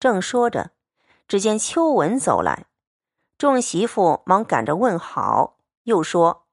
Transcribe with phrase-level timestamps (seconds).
[0.00, 0.72] 正说着，
[1.28, 2.64] 只见秋文走来，
[3.36, 6.46] 众媳妇忙赶着问好，又说：“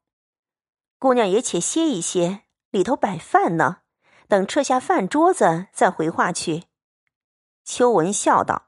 [1.00, 3.78] 姑娘也且歇一歇，里头摆饭呢，
[4.28, 6.66] 等撤下饭桌子再回话去。”
[7.64, 8.68] 秋文笑道：“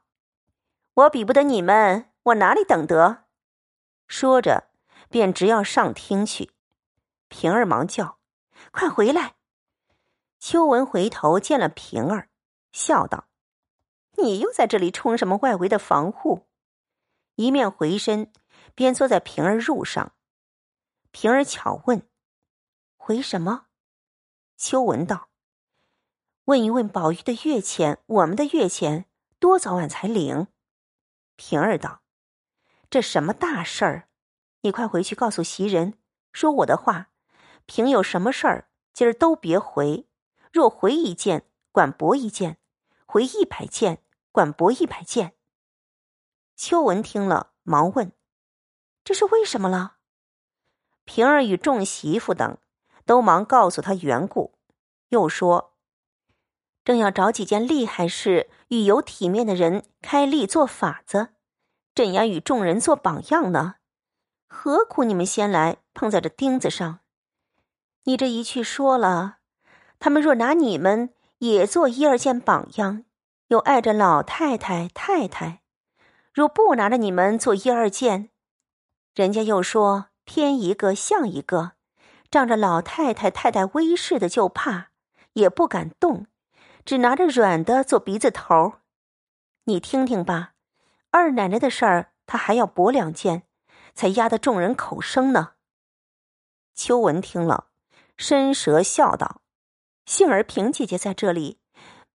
[0.94, 3.24] 我比不得你们，我哪里等得？”
[4.08, 4.70] 说着，
[5.10, 6.52] 便直要上厅去。
[7.28, 8.18] 平儿忙叫
[8.72, 9.34] ：“快回来！”
[10.40, 12.30] 秋文回头见了平儿，
[12.72, 13.26] 笑道。
[14.16, 16.46] 你又在这里冲什么外围的防护？
[17.36, 18.32] 一面回身，
[18.74, 20.12] 边坐在平儿褥上。
[21.10, 22.06] 平儿巧问
[22.98, 23.66] ：“回什么？”
[24.58, 25.30] 秋文道
[26.44, 29.06] ：“问一问宝玉的月钱，我们的月钱
[29.38, 30.48] 多早晚才领？”
[31.36, 32.02] 平儿道
[32.90, 34.08] ：“这什么大事儿？
[34.60, 35.94] 你快回去告诉袭人，
[36.32, 37.10] 说我的话。
[37.64, 40.06] 平有什么事儿，今儿都别回。
[40.52, 42.56] 若回一件，管驳一件；
[43.06, 45.34] 回一百件。”管博一百件。
[46.56, 48.12] 秋文听了，忙问
[49.02, 49.96] ：“这是为什么了？”
[51.04, 52.58] 平儿与众媳妇等
[53.04, 54.58] 都忙告诉他缘故，
[55.08, 55.74] 又说
[56.84, 61.34] ：“正要找几件厉害事与有体面的人开例做法子，
[61.94, 63.76] 怎样与众人做榜样呢？
[64.46, 67.00] 何苦你们先来碰在这钉子上？
[68.04, 69.38] 你这一去说了，
[69.98, 73.04] 他们若拿你们也做一二件榜样。”
[73.50, 75.62] 又碍着老太太太太，
[76.32, 78.30] 若不拿着你们做一二件，
[79.12, 81.72] 人家又说偏一个像一个，
[82.30, 84.90] 仗着老太太太太威势的就怕，
[85.32, 86.28] 也不敢动，
[86.84, 88.74] 只拿着软的做鼻子头。
[89.64, 90.52] 你听听吧，
[91.10, 93.42] 二奶奶的事儿，她还要驳两件，
[93.96, 95.54] 才压得众人口声呢。
[96.76, 97.70] 秋文听了，
[98.16, 99.40] 伸舌笑道
[100.06, 101.58] ：“幸而平姐姐在这里，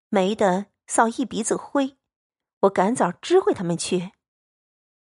[0.07, 1.97] 没得。”扫一鼻子灰，
[2.61, 4.11] 我赶早知会他们去。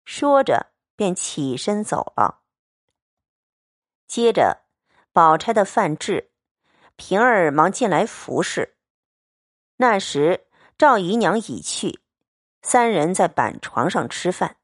[0.06, 2.42] 说着，便起身走了。
[4.08, 4.66] 接着，
[5.11, 6.32] 宝钗的饭至，
[6.95, 8.77] 平儿忙进来服侍。
[9.77, 11.99] 那时赵姨娘已去，
[12.61, 14.58] 三人在板床上吃饭。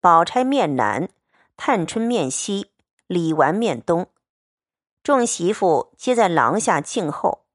[0.00, 1.10] 宝钗面南，
[1.56, 2.72] 探春面西，
[3.06, 4.10] 李纨面东，
[5.02, 7.46] 众媳妇皆在廊下静候。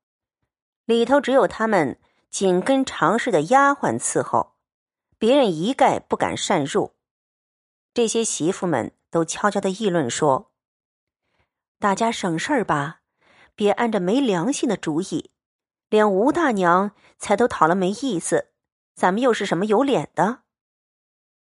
[0.86, 2.00] 里头只有他们。
[2.36, 4.56] 紧跟常侍的丫鬟伺候，
[5.18, 6.94] 别人一概不敢擅入。
[7.94, 10.52] 这些媳妇们都悄悄的议论说
[11.80, 13.00] ：“大家省事儿吧，
[13.56, 15.32] 别按着没良心的主意。
[15.88, 18.50] 连吴大娘才都讨了没意思，
[18.96, 20.40] 咱们又是什么有脸的？”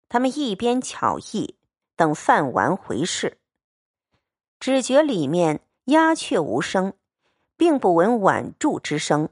[0.08, 1.58] 他们一边巧议，
[1.96, 3.40] 等饭完回事，
[4.60, 6.94] 只觉里面鸦雀无声，
[7.58, 9.30] 并不闻碗箸之声。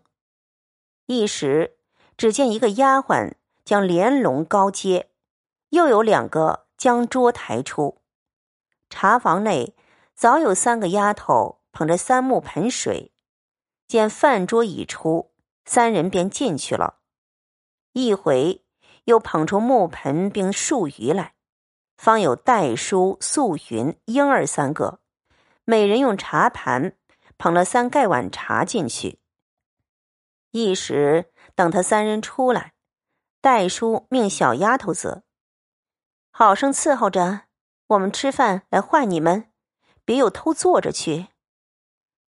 [1.06, 1.76] 一时，
[2.16, 3.34] 只见一个丫鬟
[3.66, 5.10] 将帘笼高接，
[5.70, 8.02] 又有两个将桌抬出。
[8.90, 9.76] 茶房内
[10.16, 13.12] 早有三个丫头捧着三木盆水，
[13.88, 15.32] 见饭桌已出，
[15.66, 17.00] 三人便进去了。
[17.92, 18.64] 一回
[19.06, 21.34] 又捧出木盆并数鱼来，
[21.98, 25.00] 方有黛书、素云、莺儿三个，
[25.66, 26.96] 每人用茶盘
[27.38, 29.20] 捧了三盖碗茶进去。
[30.54, 32.74] 一时等他三人出来，
[33.42, 35.24] 戴叔命小丫头子
[36.30, 37.46] 好生伺候着
[37.88, 39.52] 我们吃饭来唤你们，
[40.06, 41.30] 别又偷坐着去。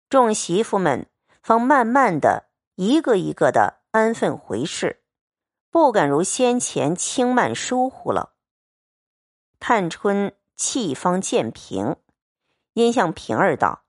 [0.09, 1.09] 众媳妇们
[1.41, 5.01] 方慢慢的一个一个的安分回事，
[5.71, 8.35] 不敢如先前轻慢疏忽了。
[9.61, 11.95] 探春气方渐平，
[12.73, 13.85] 因向平儿道：“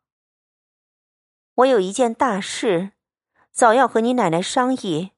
[1.54, 2.92] 我有一件大事。”
[3.60, 5.12] 早要和你奶奶商议，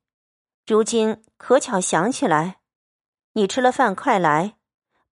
[0.66, 2.58] 如今可巧想起来，
[3.34, 4.56] 你吃了饭快来，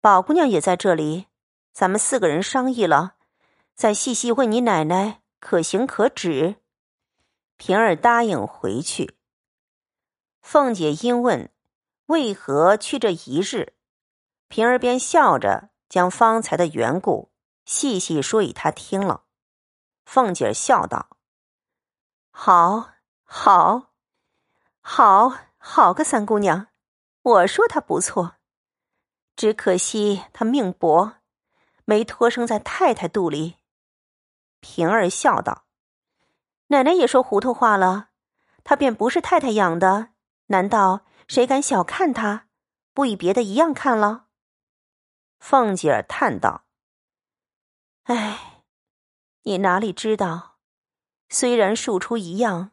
[0.01, 1.29] 宝姑娘也在这里，
[1.73, 3.15] 咱们四个人商议了，
[3.77, 6.57] 再细细问你奶奶可行可止。
[7.57, 9.17] 平儿答应回去。
[10.43, 11.53] 凤姐因问
[12.07, 13.75] 为何去这一日，
[14.49, 17.31] 平儿便笑着将方才的缘故
[17.65, 19.23] 细细说与她听了。
[20.05, 21.11] 凤姐笑道
[22.33, 22.91] ：“好。”
[23.33, 23.93] 好，
[24.81, 26.67] 好，好个三姑娘！
[27.23, 28.35] 我说她不错，
[29.37, 31.13] 只可惜她命薄，
[31.85, 33.59] 没托生在太太肚里。
[34.59, 35.65] 平儿笑道
[36.69, 38.09] ：“奶奶也说糊涂话了，
[38.65, 40.09] 她便不是太太养的，
[40.47, 42.49] 难道谁敢小看她？
[42.93, 44.27] 不与别的一样看了？”
[45.39, 46.65] 凤姐儿叹道
[48.05, 48.65] ：“哎，
[49.43, 50.57] 你哪里知道？
[51.29, 52.73] 虽然庶出一样。”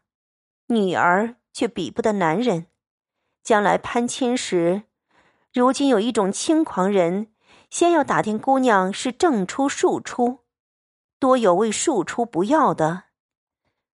[0.67, 2.67] 女儿却比不得男人，
[3.43, 4.83] 将来攀亲时，
[5.53, 7.31] 如今有一种轻狂人，
[7.69, 10.39] 先要打听姑娘是正出庶出，
[11.19, 13.05] 多有为庶出不要的。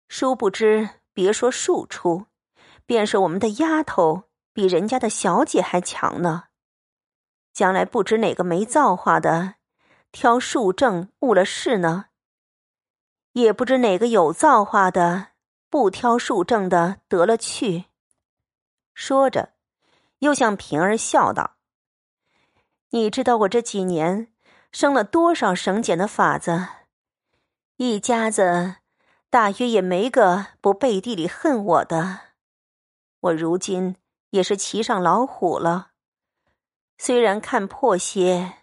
[0.08, 2.28] 殊不知，别说庶出，
[2.86, 4.24] 便是我们的丫头，
[4.54, 6.46] 比人家的小姐还强呢。
[7.52, 9.56] 将来不知哪个没造化的，
[10.12, 12.06] 挑庶正误了事呢；
[13.34, 15.30] 也不知哪个有造化的，
[15.70, 17.86] 不挑数正的得了去。
[18.94, 19.54] 说着，
[20.20, 21.56] 又向平儿笑道
[22.92, 24.32] ：“你知道我这几年
[24.72, 26.68] 生了多少省俭的法子？
[27.78, 28.76] 一家子。”
[29.32, 32.20] 大约也没个不背地里恨我的，
[33.20, 33.96] 我如今
[34.32, 35.92] 也是骑上老虎了。
[36.98, 38.54] 虽然看破些，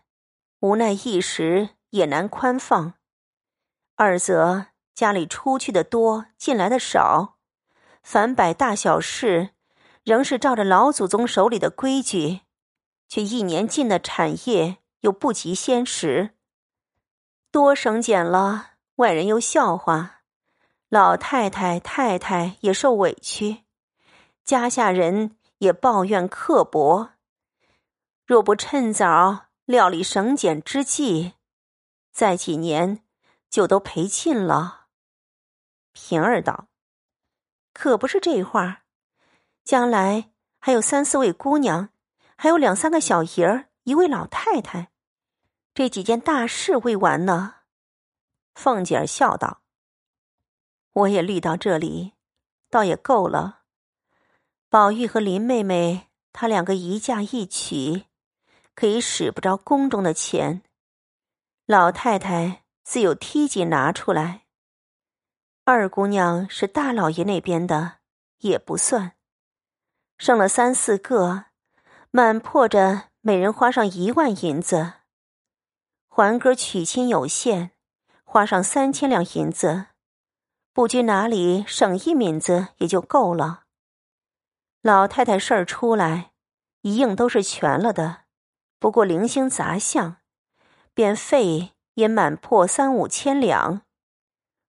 [0.58, 2.94] 无奈一时也难宽放；
[3.94, 7.36] 二则家里出去的多，进来的少，
[8.02, 9.50] 凡摆大小事，
[10.02, 12.40] 仍是照着老祖宗手里的规矩，
[13.06, 16.30] 却一年进的产业又不及先时，
[17.50, 20.22] 多省俭了，外人又笑话。
[20.88, 23.64] 老太太、太太也受委屈，
[24.44, 27.10] 家下人也抱怨刻薄。
[28.24, 31.34] 若不趁早料理省俭之计，
[32.12, 33.02] 再几年
[33.50, 34.85] 就都赔尽了。
[35.98, 36.68] 平儿道
[37.72, 38.82] ：“可不是这话，
[39.64, 41.88] 将来还有三四位姑娘，
[42.36, 44.90] 还有两三个小爷儿，一位老太太，
[45.72, 47.54] 这几件大事未完呢。”
[48.54, 49.62] 凤姐儿笑道。
[50.92, 52.12] 我也虑到这里，
[52.68, 53.62] 倒也够了。
[54.68, 58.04] 宝玉和林妹妹，她两个一嫁一娶，
[58.74, 60.62] 可以使不着宫中的钱。
[61.64, 64.45] 老太太自有梯级拿出来。
[65.68, 67.94] 二姑娘是大老爷那边的，
[68.38, 69.14] 也不算。
[70.16, 71.46] 剩了三四个，
[72.12, 74.92] 满破着每人花上一万银子。
[76.06, 77.72] 环哥娶亲有限，
[78.22, 79.86] 花上三千两银子。
[80.72, 83.64] 不拘哪里省一敏子也就够了。
[84.82, 86.30] 老太太事儿出来，
[86.82, 88.18] 一应都是全了的，
[88.78, 90.18] 不过零星杂项，
[90.94, 93.82] 便费也满破三五千两。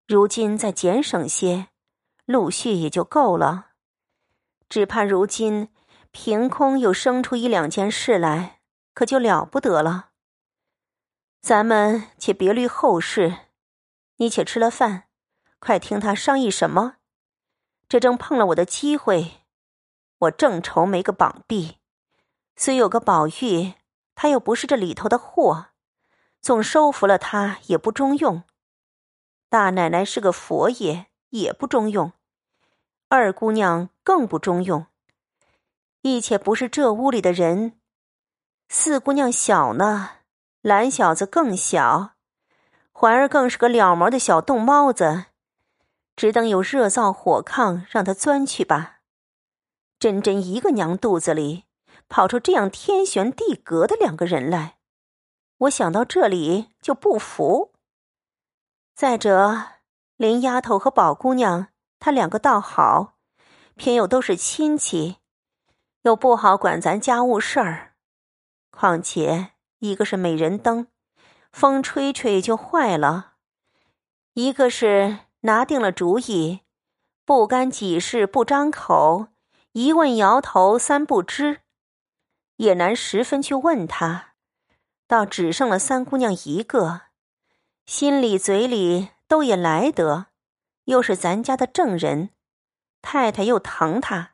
[0.07, 1.67] 如今再减省些，
[2.23, 3.71] 陆续也就够了。
[4.69, 5.67] 只怕如今
[6.11, 8.61] 凭空又生出一两件事来，
[8.93, 10.11] 可就了不得了。
[11.41, 13.37] 咱们且别虑后事，
[14.15, 15.09] 你且吃了饭。
[15.59, 16.95] 快听他商议什么！
[17.89, 19.41] 这正碰了我的机会，
[20.19, 21.79] 我正愁没个绑臂，
[22.55, 23.73] 虽有个宝玉，
[24.15, 25.67] 他又不是这里头的货，
[26.39, 28.43] 总收服了他也不中用。
[29.49, 32.11] 大奶奶是个佛爷，也不中用；
[33.07, 34.85] 二姑娘更不中用。
[36.01, 37.79] 亦且不是这屋里的人。
[38.67, 40.09] 四姑娘小呢，
[40.61, 42.15] 懒小子更小，
[42.91, 45.27] 环儿更是个了毛的小冻猫子。
[46.17, 48.99] 只等有热灶火炕，让他钻去吧。
[49.97, 51.63] 真真一个娘肚子里
[52.09, 54.77] 跑出这样天旋地隔的两个人来，
[55.59, 57.71] 我想到这里就不服。
[58.97, 59.63] 再者，
[60.15, 61.67] 林丫头和宝姑娘，
[61.99, 63.13] 她两个倒好，
[63.75, 65.17] 偏又都是亲戚，
[66.01, 67.93] 又不好管咱家务事儿。
[68.71, 70.87] 况且一个是美人灯，
[71.51, 73.33] 风吹吹就坏了；
[74.33, 75.19] 一个是。
[75.41, 76.61] 拿定了主意，
[77.23, 79.27] 不干己事不张口，
[79.73, 81.61] 一问摇头三不知，
[82.55, 84.33] 也难十分去问他。
[85.05, 87.01] 倒只剩了三姑娘一个，
[87.87, 90.27] 心里嘴里都也来得，
[90.83, 92.31] 又是咱家的正人，
[93.01, 94.33] 太太又疼他。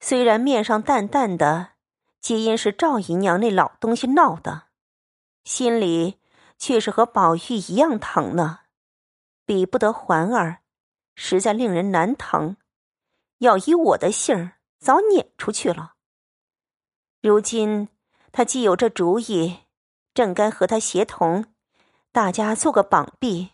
[0.00, 1.74] 虽然面上淡淡的，
[2.20, 4.64] 皆因是赵姨娘那老东西闹的，
[5.44, 6.18] 心里
[6.58, 8.62] 却是和宝玉一样疼呢。
[9.46, 10.62] 比不得环儿，
[11.14, 12.56] 实在令人难疼。
[13.38, 15.94] 要以我的性儿，早撵出去了。
[17.22, 17.88] 如今
[18.32, 19.60] 他既有这主意，
[20.12, 21.53] 正该和他协同，
[22.14, 23.50] 大家做个绑臂，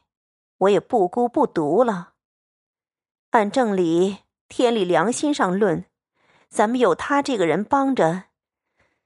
[0.58, 2.12] 我也不孤不独了。
[3.30, 4.18] 按正理、
[4.50, 5.86] 天理、良心上论，
[6.50, 8.24] 咱们有他这个人帮着，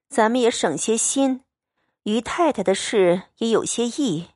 [0.09, 1.45] 咱们也省些心，
[2.03, 4.31] 于太太的事也有些意。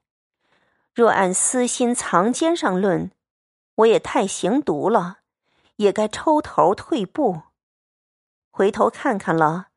[0.95, 3.11] 若按私心藏奸上论，
[3.75, 5.19] 我也太行毒了，
[5.79, 7.43] 也该抽头退步。
[8.53, 9.71] 回头看看了，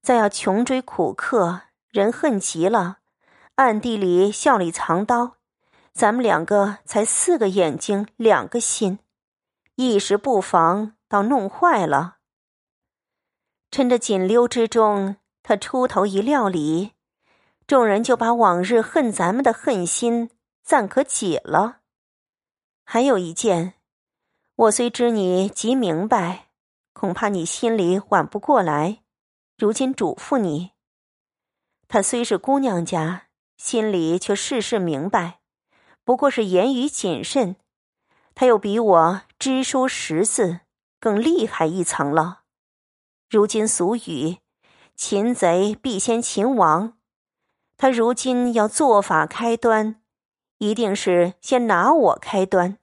[0.00, 3.00] 再要穷追苦克，人恨极了，
[3.58, 5.34] 暗地里笑里藏刀，
[5.92, 9.00] 咱们两个才四个眼睛两个心，
[9.74, 12.18] 一时不防倒弄坏了。
[13.72, 16.92] 趁着锦溜之中，他出头一料理，
[17.66, 20.30] 众人就把往日恨咱们的恨心
[20.62, 21.78] 暂可解了。
[22.84, 23.74] 还有一件，
[24.54, 26.50] 我虽知你极明白，
[26.92, 29.02] 恐怕你心里缓不过来，
[29.56, 30.70] 如今嘱咐你。
[31.88, 33.24] 他虽是姑娘家，
[33.58, 35.40] 心里却事事明白，
[36.04, 37.56] 不过是言语谨慎。
[38.34, 40.60] 他又比我知书识字
[41.00, 42.42] 更厉害一层了。
[43.28, 44.38] 如今俗语
[44.96, 46.96] “擒贼必先擒王”，
[47.76, 50.00] 他如今要做法开端，
[50.58, 52.78] 一定是先拿我开端。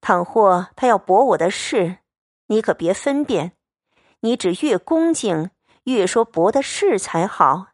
[0.00, 1.98] 倘或他要驳我的事，
[2.48, 3.52] 你可别分辨，
[4.20, 5.50] 你只越恭敬
[5.84, 7.68] 越说驳的事才好，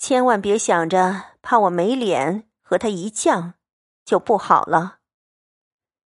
[0.00, 3.52] 千万别想着怕我没脸和他一犟，
[4.02, 5.00] 就不好了。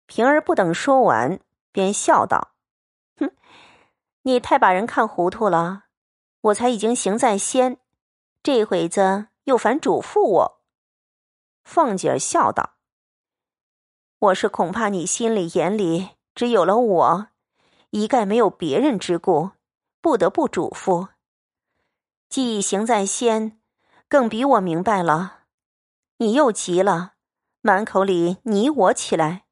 [0.06, 1.40] 平儿不等说完，
[1.72, 2.52] 便笑道。
[3.16, 3.34] 哼
[4.22, 5.86] 你太把人看糊涂了，
[6.42, 7.80] 我才已经行在先，
[8.40, 10.62] 这会子又反嘱咐我。
[11.64, 12.74] 凤姐儿笑道
[14.20, 17.26] ：“我是恐怕你心里眼里只有了我，
[17.90, 19.50] 一概没有别人之故，
[20.00, 21.08] 不得不嘱咐。
[22.28, 23.60] 既已行在先，
[24.12, 25.44] 更比我明白了。
[26.18, 27.14] 你又急了，
[27.62, 29.46] 满口里你我起来。”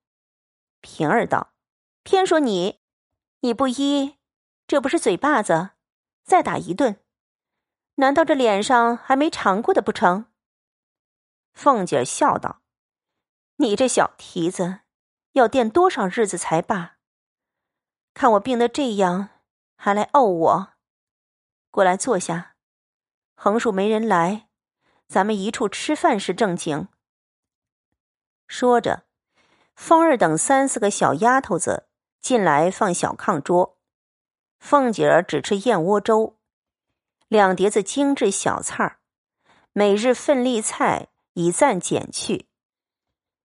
[0.82, 1.54] 平儿道
[2.04, 2.78] ：“偏说你，
[3.40, 4.18] 你不依。”
[4.68, 5.70] 这不是嘴巴子，
[6.24, 7.00] 再打一顿，
[7.94, 10.26] 难道这脸上还没尝过的不成？
[11.54, 12.60] 凤姐笑道
[13.56, 14.80] ：“你这小蹄子，
[15.32, 16.98] 要垫多少日子才罢？
[18.12, 19.30] 看我病得这样，
[19.76, 20.72] 还来怄我？
[21.70, 22.56] 过来坐下，
[23.34, 24.48] 横竖没人来，
[25.10, 26.86] 咱们一处吃饭是正经。”
[28.46, 29.02] 说着，
[29.74, 31.88] 凤儿等三四个小丫头子
[32.20, 33.76] 进来放小炕桌。
[34.60, 36.36] 凤姐儿只吃燕窝粥，
[37.26, 38.98] 两碟子精致小菜儿，
[39.72, 42.46] 每日份例菜已暂减去。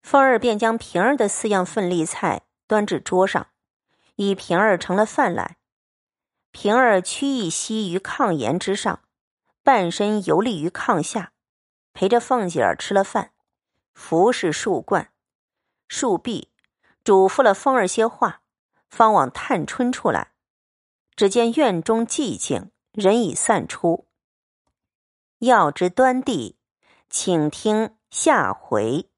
[0.02, 3.46] 凤儿便将平儿的四样份例菜端至桌上，
[4.16, 5.58] 以平儿盛了饭来。
[6.50, 9.00] 平儿屈一膝于炕沿之上，
[9.62, 11.31] 半身游立于炕下，
[11.92, 13.32] 陪着凤姐儿吃了饭，
[13.94, 15.12] 服侍树冠、
[15.88, 16.50] 树壁，
[17.04, 18.42] 嘱咐了风儿些话，
[18.88, 20.32] 方往探春处来。
[21.14, 24.08] 只见院中寂静，人已散出。
[25.38, 26.58] 要知端地，
[27.10, 29.11] 请听下回。